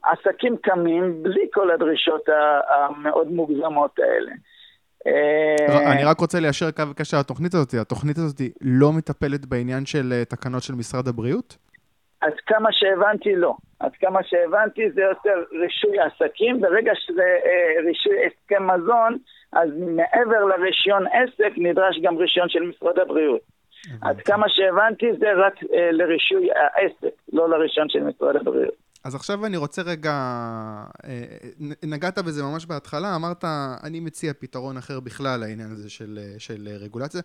[0.02, 2.28] עסקים קמים בלי כל הדרישות
[2.68, 4.32] המאוד מוגזמות האלה.
[5.06, 7.74] אה, אני רק רוצה ליישר קו בקשר לתוכנית הזאת.
[7.74, 11.56] התוכנית הזאת לא מטפלת בעניין של אה, תקנות של משרד הבריאות?
[12.20, 13.54] עד כמה שהבנתי, לא.
[13.80, 16.60] עד כמה שהבנתי, זה יותר רישוי עסקים.
[16.60, 19.18] ברגע שזה אה, רישוי הסכם מזון,
[19.52, 23.40] אז מעבר לרישיון עסק, נדרש גם רישיון של משרד הבריאות.
[24.02, 28.89] עד כמה שהבנתי, זה רק אה, לרישוי העסק, לא לרישיון של משרד הבריאות.
[29.04, 30.12] אז עכשיו אני רוצה רגע,
[31.04, 31.24] אה,
[31.82, 33.44] נגעת בזה ממש בהתחלה, אמרת,
[33.84, 37.20] אני מציע פתרון אחר בכלל לעניין הזה של, אה, של רגולציה,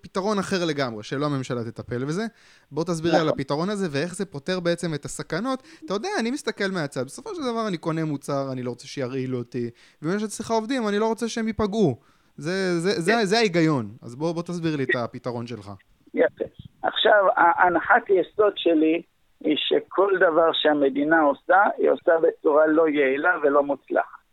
[0.00, 2.26] פתרון אחר לגמרי, שלא הממשלה תטפל בזה.
[2.72, 3.40] בוא תסביר לי על נכון.
[3.40, 5.62] הפתרון הזה ואיך זה פותר בעצם את הסכנות.
[5.84, 9.38] אתה יודע, אני מסתכל מהצד, בסופו של דבר אני קונה מוצר, אני לא רוצה שירעילו
[9.38, 9.70] אותי,
[10.02, 12.00] יש אצלך עובדים, אני לא רוצה שהם ייפגעו.
[12.36, 15.70] זה, זה, זה, זה, זה ההיגיון, אז בוא, בוא תסביר לי את הפתרון שלך.
[16.14, 16.44] יפה.
[16.82, 19.02] עכשיו, הנחת יסוד שלי,
[19.44, 24.24] היא שכל דבר שהמדינה עושה, היא עושה בצורה לא יעילה ולא מוצלחת.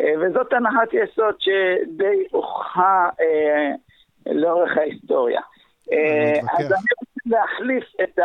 [0.00, 3.70] אה, וזאת הנחת יסוד שדי הוכחה אה,
[4.26, 5.40] לאורך ההיסטוריה.
[5.92, 8.18] אה, אז אני רוצה להחליף את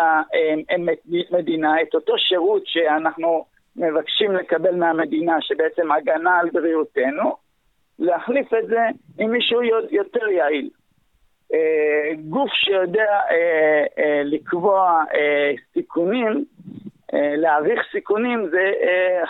[1.31, 3.45] המדינה, את אותו שירות שאנחנו
[3.75, 7.35] מבקשים לקבל מהמדינה, שבעצם הגנה על בריאותנו,
[7.99, 8.81] להחליף את זה
[9.19, 10.69] עם מישהו יותר יעיל.
[11.53, 15.03] אה, גוף שיודע אה, אה, לקבוע
[15.73, 16.45] סיכונים,
[17.13, 18.71] להעריך סיכונים, זה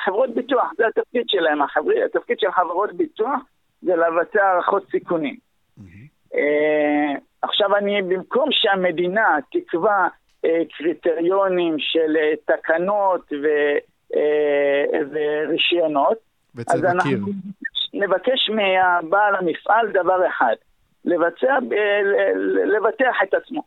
[0.05, 1.59] חברות ביטוח, זה התפקיד שלהם.
[2.05, 3.39] התפקיד של חברות ביטוח
[3.81, 5.35] זה לבצע הערכות סיכונים.
[7.41, 10.07] עכשיו אני, במקום שהמדינה תקבע
[10.77, 13.47] קריטריונים של תקנות ו,
[15.11, 16.17] ורישיונות,
[16.67, 17.27] אז אנחנו
[17.93, 20.55] נבקש מבעל המפעל דבר אחד,
[21.05, 21.57] לבצע,
[22.65, 23.61] לבטח את עצמו.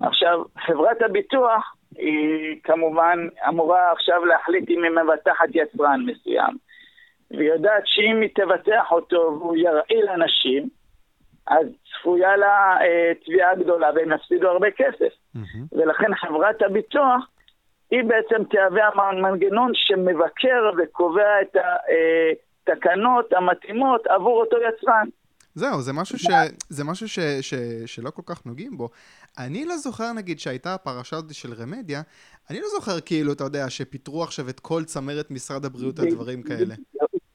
[0.00, 6.56] עכשיו, חברת הביטוח היא כמובן אמורה עכשיו להחליט אם היא מבטחת יצרן מסוים,
[7.30, 10.68] והיא יודעת שאם היא תבטח אותו והוא ירעיל אנשים,
[11.46, 15.12] אז צפויה לה אה, תביעה גדולה והם יפסידו הרבה כסף.
[15.36, 15.68] Mm-hmm.
[15.72, 17.28] ולכן חברת הביטוח
[17.90, 25.08] היא בעצם תהווה המנגנון שמבקר וקובע את התקנות אה, המתאימות עבור אותו יצרן.
[25.56, 26.26] זהו, זה משהו, ש...
[26.68, 27.18] זה משהו ש...
[27.40, 27.54] ש...
[27.86, 28.88] שלא כל כך נוגעים בו.
[29.38, 32.02] אני לא זוכר, נגיד, שהייתה הפרשה הזאת של רמדיה,
[32.50, 36.42] אני לא זוכר, כאילו, אתה יודע, שפיטרו עכשיו את כל צמרת משרד הבריאות על דברים
[36.42, 36.74] כאלה.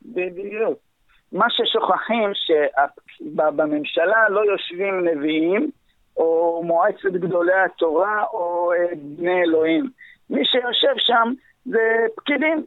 [0.05, 0.79] בדיוק.
[1.31, 5.71] מה ששוכחים, שבממשלה לא יושבים נביאים,
[6.17, 9.89] או מועצת גדולי התורה, או אה, בני אלוהים.
[10.29, 11.33] מי שיושב שם
[11.65, 11.79] זה
[12.15, 12.65] פקידים.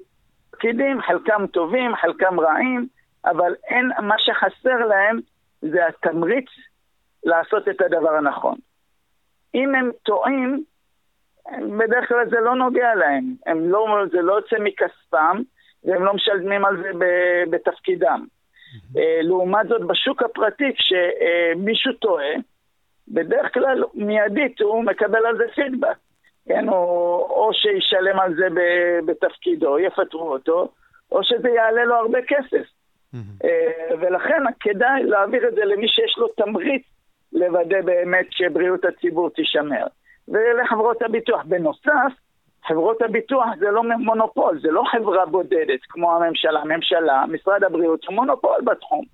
[0.51, 2.87] פקידים, חלקם טובים, חלקם רעים,
[3.25, 5.21] אבל אין, מה שחסר להם
[5.71, 6.47] זה התמריץ
[7.25, 8.55] לעשות את הדבר הנכון.
[9.55, 10.65] אם הם טועים,
[11.79, 13.25] בדרך כלל זה לא נוגע להם.
[13.47, 15.43] הם לא, זה לא יוצא מכספם,
[15.85, 16.91] והם לא משלמים על זה
[17.51, 18.25] בתפקידם.
[18.97, 22.35] אה, לעומת זאת, בשוק הפרטי, כשמישהו טועה,
[23.09, 25.97] בדרך כלל מיידית הוא מקבל על זה פידבק.
[26.49, 26.75] כן, או,
[27.31, 28.47] או שישלם על זה
[29.07, 30.69] בתפקידו, יפטרו אותו,
[31.13, 32.67] או שזה יעלה לו הרבה כסף.
[33.45, 36.83] אה, ולכן כדאי להעביר את זה למי שיש לו תמריץ
[37.33, 39.87] לוודא באמת שבריאות הציבור תישמר.
[40.29, 41.45] ולחברות הביטוח.
[41.45, 42.13] בנוסף,
[42.67, 46.61] חברות הביטוח זה לא מונופול, זה לא חברה בודדת כמו הממשלה.
[46.61, 49.05] הממשלה, משרד הבריאות הוא מונופול בתחום.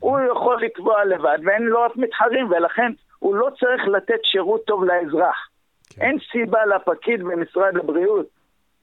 [0.00, 4.84] הוא יכול לקבוע לבד ואין לו אף מתחרים, ולכן הוא לא צריך לתת שירות טוב
[4.84, 5.48] לאזרח.
[5.90, 6.02] כן.
[6.02, 8.26] אין סיבה לפקיד במשרד הבריאות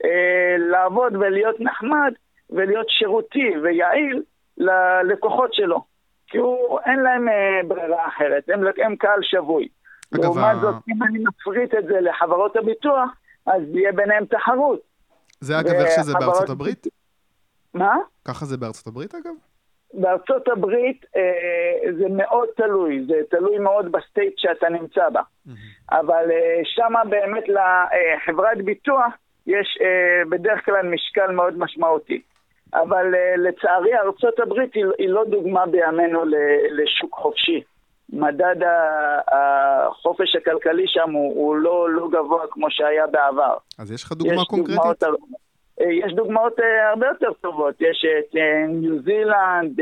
[0.06, 2.14] אה, לעבוד ולהיות נחמד
[2.50, 4.24] ולהיות שירותי ויעיל
[4.58, 5.84] ללקוחות שלו.
[6.28, 9.68] כי הוא, אין להם אה, ברירה אחרת, הם, הם קהל שבוי.
[10.12, 13.10] לעומת זאת, אם אני מפריט את זה לחברות הביטוח,
[13.46, 14.80] אז יהיה ביניהם תחרות.
[15.40, 16.88] זה אגב איך שזה בארצות הברית?
[17.74, 17.96] מה?
[18.26, 19.34] ככה זה בארצות הברית אגב?
[19.94, 25.22] בארצות הברית אה, זה מאוד תלוי, זה תלוי מאוד ב state שאתה נמצא בה.
[25.22, 25.52] Mm-hmm.
[25.92, 29.14] אבל אה, שמה באמת לחברת ביטוח
[29.48, 32.22] יש אה, בדרך כלל משקל מאוד משמעותי.
[32.74, 36.22] אבל uh, לצערי ארצות הברית היא, היא לא דוגמה בימינו
[36.72, 37.62] לשוק חופשי.
[38.14, 38.56] מדד
[39.32, 43.58] החופש הכלכלי שם הוא, הוא לא, לא גבוה כמו שהיה בעבר.
[43.80, 44.76] אז יש לך דוגמה יש קונקרטית?
[44.76, 45.04] דוגמאות,
[45.82, 47.76] אה, יש דוגמאות uh, הרבה יותר טובות.
[47.82, 48.36] יש את
[48.68, 49.80] ניו זילנד,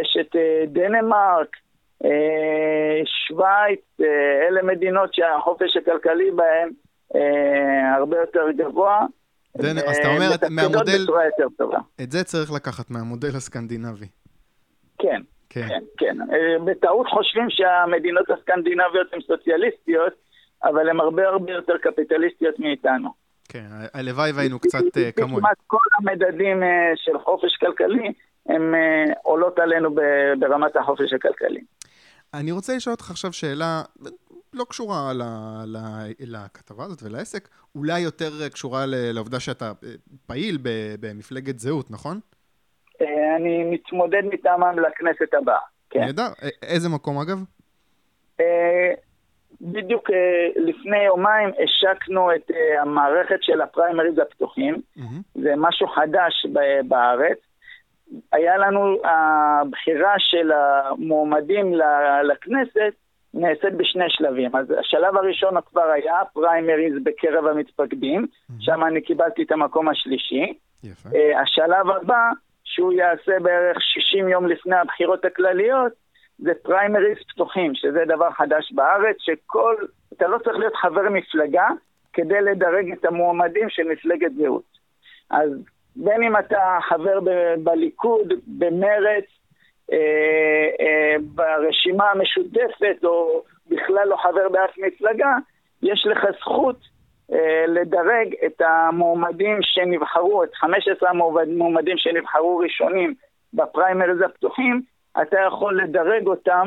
[0.00, 0.36] יש את
[0.68, 1.56] דנמרק,
[3.04, 3.80] שווייץ,
[4.48, 6.70] אלה מדינות שהחופש הכלכלי בהן
[7.94, 9.06] הרבה יותר גבוה.
[9.56, 11.06] זה, אז אתה אומר, מהמודל...
[12.02, 14.06] את זה צריך לקחת מהמודל הסקנדינבי.
[14.98, 15.80] כן, כן, כן.
[15.98, 16.16] כן.
[16.64, 20.12] בטעות חושבים שהמדינות הסקנדינביות הן סוציאליסטיות,
[20.64, 23.08] אבל הן הרבה הרבה יותר קפיטליסטיות מאיתנו.
[23.48, 24.84] כן, הלוואי והיינו קצת
[25.16, 25.40] כמוהם.
[25.40, 26.62] כמעט כל המדדים
[26.94, 28.12] של חופש כלכלי,
[28.46, 28.74] הן
[29.22, 29.94] עולות עלינו
[30.38, 31.60] ברמת החופש הכלכלי.
[32.34, 33.82] אני רוצה לשאול אותך עכשיו שאלה
[34.52, 35.12] לא קשורה
[36.20, 39.72] לכתבה הזאת ולעסק, אולי יותר קשורה לעובדה שאתה
[40.26, 40.58] פעיל
[41.00, 42.20] במפלגת זהות, נכון?
[43.36, 45.58] אני מתמודד מטעמם לכנסת הבאה,
[45.90, 46.00] כן.
[46.00, 46.28] נהדר.
[46.62, 47.38] איזה מקום אגב?
[49.60, 50.10] בדיוק
[50.56, 52.50] לפני יומיים השקנו את
[52.82, 54.82] המערכת של הפריימריז הפתוחים.
[55.34, 56.46] זה משהו חדש
[56.88, 57.38] בארץ.
[58.32, 61.74] היה לנו, הבחירה של המועמדים
[62.22, 62.94] לכנסת
[63.34, 64.56] נעשית בשני שלבים.
[64.56, 68.26] אז השלב הראשון כבר היה פריימריז בקרב המתפקדים,
[68.60, 70.54] שם אני קיבלתי את המקום השלישי.
[70.84, 71.08] יפה.
[71.42, 72.30] השלב הבא,
[72.64, 75.92] שהוא יעשה בערך 60 יום לפני הבחירות הכלליות,
[76.38, 79.76] זה פריימריז פתוחים, שזה דבר חדש בארץ, שכל,
[80.12, 81.66] אתה לא צריך להיות חבר מפלגה
[82.12, 84.78] כדי לדרג את המועמדים של מפלגת זהות.
[85.30, 85.50] אז
[85.96, 89.24] בין אם אתה חבר ב- בליכוד, במרץ,
[91.20, 95.34] ברשימה המשותפת, או בכלל לא חבר באף מפלגה,
[95.82, 96.76] יש לך זכות
[97.32, 103.14] אה, לדרג את המועמדים שנבחרו, את 15 המועמדים שנבחרו ראשונים
[103.54, 104.82] בפריימריז הפתוחים,
[105.22, 106.66] אתה יכול לדרג אותם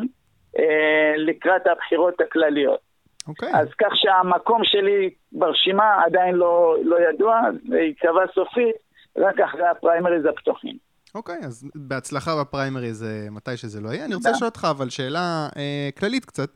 [0.59, 2.79] אה, לקראת הבחירות הכלליות.
[2.79, 3.27] Okay.
[3.27, 3.49] אוקיי.
[3.53, 8.75] אז כך שהמקום שלי ברשימה עדיין לא, לא ידוע, זה ייקבע סופית
[9.17, 10.90] רק אחרי הפריימריז הפתוחים.
[11.15, 14.05] אוקיי, okay, אז בהצלחה בפריימריז מתי שזה לא יהיה.
[14.05, 16.51] אני רוצה לשאול אותך אבל שאלה אה, כללית קצת.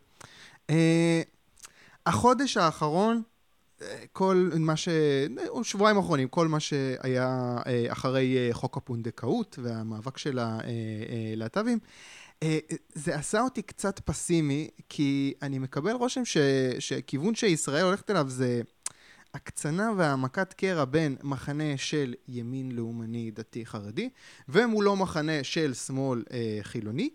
[0.70, 1.22] אה,
[2.06, 3.22] החודש האחרון,
[4.14, 4.90] כל מה ש...
[5.64, 7.58] שבועיים אחרונים, כל מה שהיה
[7.90, 11.80] אחרי חוק הפונדקאות והמאבק של הלהט"בים,
[12.94, 16.38] זה עשה אותי קצת פסימי, כי אני מקבל רושם ש...
[16.80, 18.62] שכיוון שישראל הולכת אליו זה
[19.36, 24.10] הקצנה והעמקת קרע בין מחנה של ימין לאומני דתי חרדי,
[24.50, 27.10] ומולו מחנה של שמאל אה, חילוני.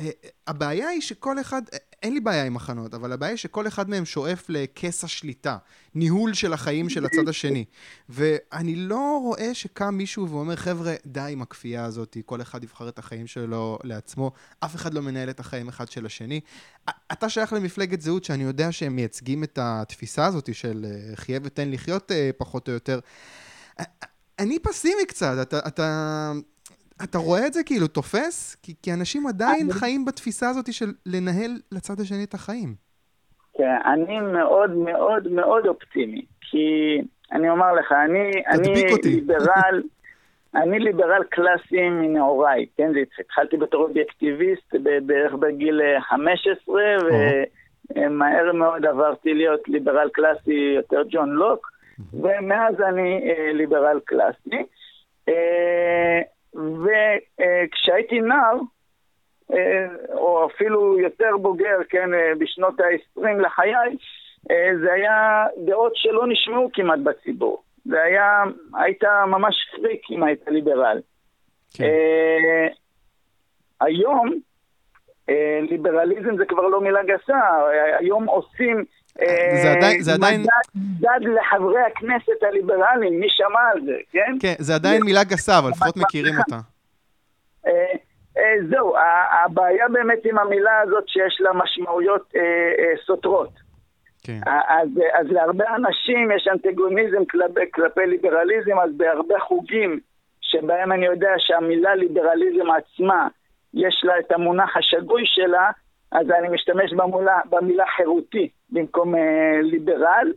[0.00, 0.10] אה,
[0.46, 1.62] הבעיה היא שכל אחד,
[2.02, 5.56] אין לי בעיה עם מחנות, אבל הבעיה היא שכל אחד מהם שואף לכס השליטה,
[5.94, 7.64] ניהול של החיים של הצד השני.
[8.08, 12.98] ואני לא רואה שקם מישהו ואומר, חבר'ה, די עם הכפייה הזאת, כל אחד יבחר את
[12.98, 16.40] החיים שלו לעצמו, אף אחד לא מנהל את החיים אחד של השני.
[17.12, 21.70] אתה שייך למפלגת זהות שאני יודע שהם מייצגים את התפיסה הזאת של אה, חיה ותן
[21.70, 23.00] לחיות אה, פחות או יותר.
[24.38, 25.58] אני פסימי קצת, אתה...
[25.58, 26.32] אתה...
[27.04, 28.54] אתה רואה את זה כאילו תופס?
[28.62, 29.72] כי, כי אנשים עדיין אני...
[29.72, 32.74] חיים בתפיסה הזאת של לנהל לצד השני את החיים.
[33.54, 36.24] כן, אני מאוד מאוד מאוד אופטימי.
[36.40, 36.98] כי
[37.32, 38.74] אני אומר לך, אני, אני.
[39.04, 39.82] ליברל,
[40.62, 42.92] אני ליברל קלאסי מנעוריי, כן?
[43.20, 44.74] התחלתי בתור אובייקטיביסט
[45.06, 46.82] בערך בגיל 15,
[47.96, 51.70] ומהר מאוד עברתי להיות ליברל קלאסי יותר ג'ון לוק,
[52.12, 54.62] ומאז אני אה, ליברל קלאסי.
[56.56, 58.58] וכשהייתי נער,
[59.52, 63.96] אה, או אפילו יותר בוגר, כן, אה, בשנות ה-20 לחיי,
[64.50, 67.62] אה, זה היה דעות שלא נשמעו כמעט בציבור.
[67.84, 71.00] זה היה, היית ממש פריק אם היית ליברל.
[71.74, 71.84] כן.
[73.80, 74.30] היום,
[75.70, 77.40] ליברליזם זה כבר לא מילה גסה,
[77.98, 78.84] היום עושים
[79.62, 80.40] זה עדיין, זה עדיין...
[80.40, 84.36] מדד לחברי הכנסת הליברליים, מי שמע על זה, כן?
[84.40, 86.56] כן, זה עדיין מילה גסה, אבל לפחות מכירים אותה.
[87.66, 87.72] אה,
[88.38, 88.94] אה, זהו,
[89.44, 93.66] הבעיה באמת עם המילה הזאת שיש לה משמעויות אה, סותרות.
[94.22, 94.40] כן.
[94.46, 94.88] אז,
[95.20, 100.00] אז להרבה אנשים יש אנטגוניזם כלפי, כלפי ליברליזם, אז בהרבה חוגים
[100.40, 103.28] שבהם אני יודע שהמילה ליברליזם עצמה,
[103.74, 105.70] יש לה את המונח השגוי שלה,
[106.12, 106.92] אז אני משתמש
[107.50, 110.32] במילה חירותי במקום אה, ליברל,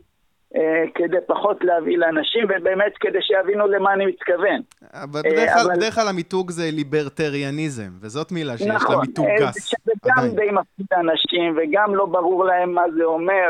[0.56, 4.60] אה, כדי פחות להביא לאנשים, ובאמת כדי שיבינו למה אני מתכוון.
[4.92, 5.76] אבל בדרך כלל, אבל...
[5.76, 9.74] בדרך כלל המיתוג זה ליברטריאניזם, וזאת מילה שיש נכון, לה מיתוג גס.
[9.74, 13.48] נכון, זה גם די מפחיד אנשים, וגם לא ברור להם מה זה אומר.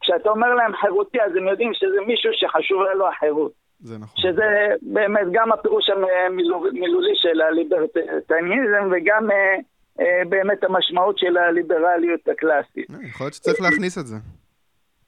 [0.00, 3.52] כשאתה אומר להם חירותי, אז הם יודעים שזה מישהו שחשוב לו החירות.
[3.80, 4.22] זה נכון.
[4.22, 4.44] שזה
[4.82, 9.30] באמת גם הפירוש המילולי של הליברטריאניזם, וגם...
[9.30, 9.56] אה, אה,
[10.28, 12.90] באמת המשמעות של הליברליות הקלאסית.
[12.90, 14.16] אה, יכול להיות שצריך להכניס את זה.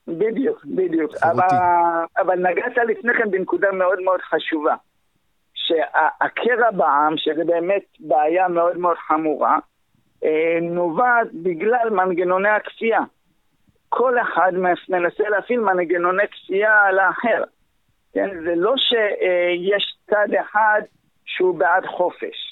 [0.09, 1.13] בדיוק, בדיוק.
[1.23, 1.57] אבל,
[2.19, 4.75] אבל נגעת לפני כן בנקודה מאוד מאוד חשובה.
[5.55, 9.59] שהקרע בעם, שזה באמת בעיה מאוד מאוד חמורה,
[10.63, 13.01] נובעת בגלל מנגנוני הכפייה.
[13.89, 14.53] כל אחד
[14.89, 17.45] מנסה להפעיל מנגנוני כפייה על האחר.
[18.13, 18.29] כן?
[18.45, 20.81] זה לא שיש צד אחד
[21.25, 22.44] שהוא בעד חופש.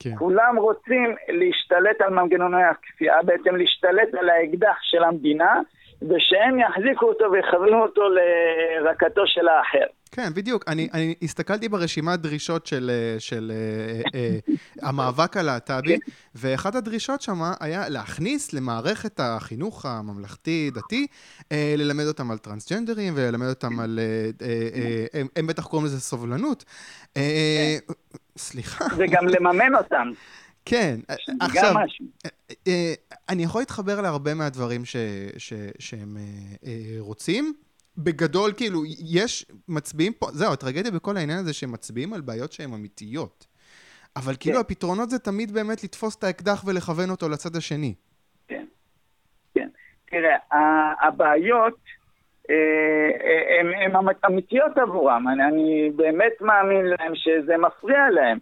[0.00, 0.16] כן.
[0.18, 5.60] כולם רוצים להשתלט על מנגנוני הכפייה, בעצם להשתלט על האקדח של המדינה,
[6.02, 9.86] ושהם יחזיקו אותו ויכוונו אותו לרקתו של האחר.
[10.16, 10.64] כן, בדיוק.
[10.68, 14.38] אני, אני הסתכלתי ברשימת דרישות של, אה, של אה, אה,
[14.88, 15.98] המאבק הלהט"בי,
[16.34, 21.06] ואחת הדרישות שם היה להכניס למערכת החינוך הממלכתי-דתי,
[21.50, 24.00] ללמד אותם על טרנסג'נדרים וללמד אותם על...
[25.12, 26.64] הם, הם בטח קוראים לזה סובלנות.
[28.38, 28.84] סליחה.
[28.98, 30.10] וגם לממן אותם.
[30.64, 31.00] כן,
[31.40, 31.74] עכשיו,
[33.28, 34.96] אני יכול להתחבר להרבה מהדברים ש,
[35.38, 36.16] ש, שהם
[36.98, 37.54] רוצים.
[37.98, 38.82] בגדול, כאילו,
[39.14, 43.46] יש, מצביעים פה, זהו, הטרגדיה בכל העניין הזה שהם מצביעים על בעיות שהן אמיתיות.
[44.16, 44.38] אבל כן.
[44.40, 47.94] כאילו הפתרונות זה תמיד באמת לתפוס את האקדח ולכוון אותו לצד השני.
[48.48, 48.64] כן,
[49.54, 49.68] כן.
[50.10, 50.36] תראה,
[51.00, 51.78] הבעיות
[53.60, 58.38] הן אה, אמיתיות עבורם, אני, אני באמת מאמין להם שזה מפריע להם.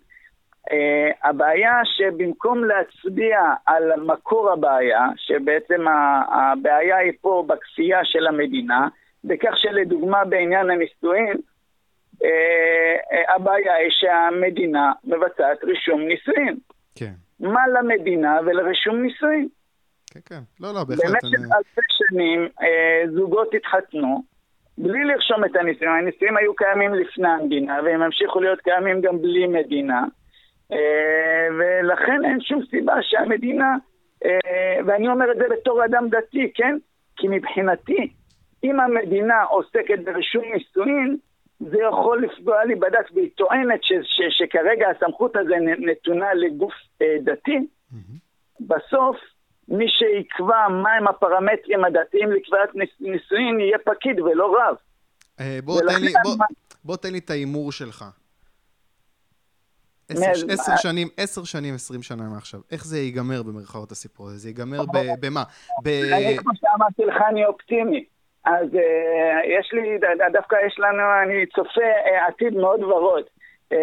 [0.70, 5.84] Uh, הבעיה שבמקום להצביע על מקור הבעיה, שבעצם
[6.28, 8.88] הבעיה היא פה בכפייה של המדינה,
[9.24, 11.36] בכך שלדוגמה בעניין הנישואין,
[12.24, 12.28] אה,
[13.12, 16.56] אה, הבעיה היא שהמדינה מבצעת רישום נישואין.
[16.94, 17.12] כן.
[17.40, 19.48] מה למדינה ולרישום נישואין?
[20.10, 20.40] כן, כן.
[20.60, 21.04] לא, לא, בהחלט.
[21.04, 21.44] במשך אני...
[21.56, 24.22] אלפי שנים אה, זוגות התחתנו
[24.78, 25.92] בלי לרשום את הנישואין.
[25.92, 30.04] הנישואין היו קיימים לפני המדינה, והם המשיכו להיות קיימים גם בלי מדינה.
[31.58, 33.76] ולכן אין שום סיבה שהמדינה,
[34.86, 36.76] ואני אומר את זה בתור אדם דתי, כן?
[37.16, 38.12] כי מבחינתי,
[38.64, 41.16] אם המדינה עוסקת ברישום נישואין,
[41.60, 46.72] זה יכול לפגוע לי בדת, והיא טוענת ש, ש, שכרגע הסמכות הזו נתונה לגוף
[47.02, 47.58] אה, דתי.
[47.58, 48.16] Mm-hmm.
[48.60, 49.16] בסוף,
[49.68, 54.76] מי שיקבע מהם הפרמטרים הדתיים לקביעת נישואין יהיה פקיד ולא רב.
[55.40, 56.44] אה, בוא, תן לי, בוא, מה...
[56.84, 58.04] בוא תן לי את ההימור שלך.
[60.08, 62.60] עשר, עשר שנים, עשר שנים, עשרים שנה מעכשיו.
[62.70, 64.36] איך זה ייגמר במרכאות הסיפור הזה?
[64.38, 64.78] זה ייגמר
[65.20, 65.42] במה?
[65.84, 65.88] ב...
[65.88, 68.04] אני, כמו שאמרתי לך, אני אופטימי.
[68.44, 69.98] אז uh, יש לי,
[70.32, 73.24] דווקא יש לנו, אני צופה uh, עתיד מאוד ורוד.
[73.72, 73.76] Uh,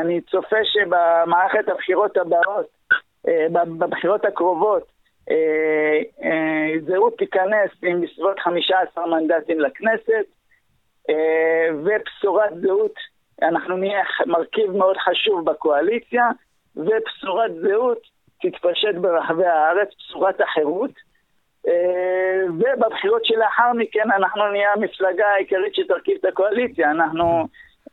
[0.00, 2.66] אני צופה שבמערכת הבחירות הבאות,
[3.52, 4.92] בבחירות הקרובות,
[6.86, 10.24] זהות תיכנס עם בסביבות 15 מנדטים לכנסת,
[11.74, 12.94] ובשורת זהות,
[13.42, 16.28] אנחנו נהיה מרכיב מאוד חשוב בקואליציה,
[16.76, 17.98] ובשורת זהות
[18.42, 21.09] תתפשט ברחבי הארץ, בשורת החירות.
[21.68, 26.90] אה, ובבחירות שלאחר מכן אנחנו נהיה המפלגה העיקרית שתרכיב את הקואליציה.
[26.90, 27.46] אנחנו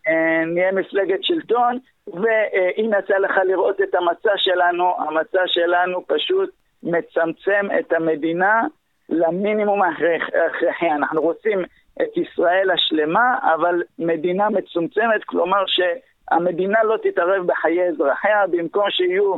[0.08, 1.78] אה, נהיה מפלגת שלטון,
[2.08, 6.50] ואם יצא לך לראות את המצע שלנו, המצע שלנו פשוט
[6.84, 8.64] מצמצם את המדינה
[9.10, 10.92] למינימום ההכרחי.
[10.92, 11.64] אנחנו רוצים
[12.02, 19.36] את ישראל השלמה, אבל מדינה מצומצמת, כלומר שהמדינה לא תתערב בחיי אזרחיה, במקום שיהיו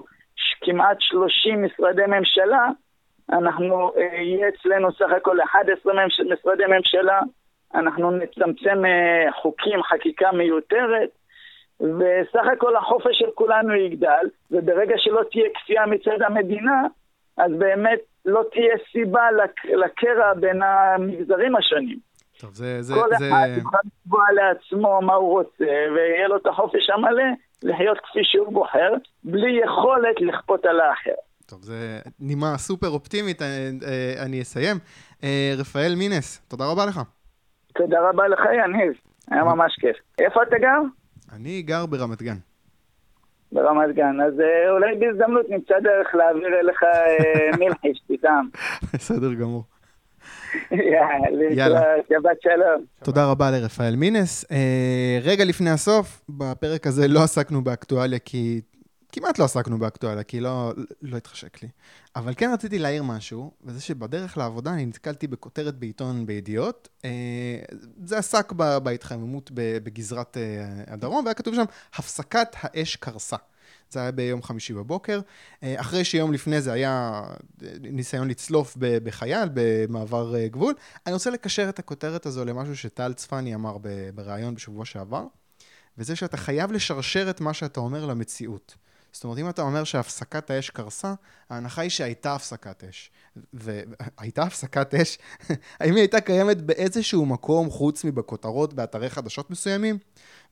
[0.62, 2.70] כמעט 30 משרדי ממשלה,
[3.34, 7.20] אנחנו, אה, יהיה אצלנו סך הכל 11 משרדי ממשלה,
[7.74, 11.10] אנחנו נצמצם אה, חוקים, חקיקה מיותרת,
[11.80, 16.82] וסך הכל החופש של כולנו יגדל, וברגע שלא תהיה כפייה מצד המדינה,
[17.38, 19.28] אז באמת לא תהיה סיבה
[19.64, 21.98] לקרע בין המגזרים השונים.
[22.40, 22.82] טוב, זה...
[22.82, 23.26] זה כל זה...
[23.28, 25.66] אחד יוכל לקבוע לעצמו מה הוא רוצה,
[25.96, 27.24] ויהיה לו את החופש המלא
[27.64, 31.20] לחיות כפי שהוא בוחר, בלי יכולת לכפות על האחר.
[31.50, 34.78] טוב, זה נימה סופר אופטימית, אני, אה, אה, אני אסיים.
[35.24, 37.02] אה, רפאל מינס, תודה רבה לך.
[37.74, 38.94] תודה רבה לך, יניב.
[39.32, 39.96] היה ממש כיף.
[40.20, 40.82] איפה אתה גר?
[41.36, 42.36] אני גר ברמת גן.
[43.52, 44.34] ברמת גן, אז
[44.70, 46.80] אולי בהזדמנות נמצא דרך להעביר אליך
[47.60, 48.50] מלחי שתטעם.
[48.94, 49.64] בסדר גמור.
[51.52, 52.86] יאללה, שבת שלום.
[53.04, 54.46] תודה רבה לרפאל מינס.
[55.24, 58.62] רגע לפני הסוף, בפרק הזה לא עסקנו באקטואליה כי
[59.12, 61.70] כמעט לא עסקנו באקטואליה, כי לא, לא התחשק לי.
[62.16, 66.90] אבל כן רציתי להעיר משהו, וזה שבדרך לעבודה אני נתקלתי בכותרת בעיתון בידיעות.
[67.06, 67.60] אה,
[68.06, 68.52] זה עסק
[68.84, 73.38] בהתחממות בגזרת אה, הדרום, והיה כתוב שם, הפסקת האש קרסה.
[73.92, 75.20] זה היה ביום חמישי בבוקר.
[75.64, 77.22] אה, אחרי שיום לפני זה היה
[77.80, 80.74] ניסיון לצלוף בחייל במעבר גבול.
[81.06, 83.78] אני רוצה לקשר את הכותרת הזו למשהו שטל צפני אמר
[84.16, 85.26] בריאיון בשבוע שעבר,
[85.98, 88.76] וזה שאתה חייב לשרשר את מה שאתה אומר למציאות.
[89.14, 91.14] זאת אומרת, אם אתה אומר שהפסקת האש קרסה,
[91.50, 93.12] ההנחה היא שהייתה הפסקת אש.
[93.54, 95.18] והייתה הפסקת אש?
[95.80, 99.98] האם היא הייתה קיימת באיזשהו מקום חוץ מבכותרות באתרי חדשות מסוימים?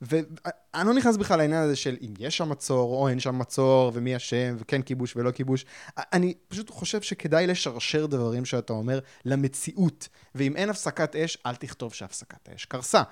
[0.02, 3.92] ואני לא נכנס בכלל לעניין הזה של אם יש שם מצור או אין שם מצור,
[3.94, 5.64] ומי אשם, וכן כיבוש ולא כיבוש.
[5.96, 10.08] אני פשוט חושב שכדאי לשרשר דברים שאתה אומר למציאות.
[10.34, 13.02] ואם אין הפסקת אש, אל תכתוב שהפסקת האש קרסה.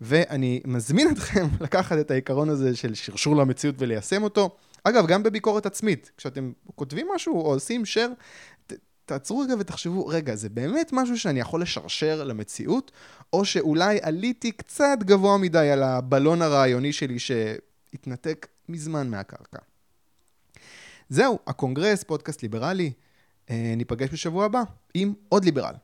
[0.00, 4.56] ואני מזמין אתכם לקחת את העיקרון הזה של שרשור למציאות וליישם אותו.
[4.88, 8.74] אגב, גם בביקורת עצמית, כשאתם כותבים משהו או עושים share,
[9.04, 12.92] תעצרו רגע ותחשבו, רגע, זה באמת משהו שאני יכול לשרשר למציאות,
[13.32, 19.58] או שאולי עליתי קצת גבוה מדי על הבלון הרעיוני שלי שהתנתק מזמן מהקרקע.
[21.08, 22.92] זהו, הקונגרס, פודקאסט ליברלי.
[23.50, 24.62] אה, ניפגש בשבוע הבא
[24.94, 25.74] עם עוד ליברל.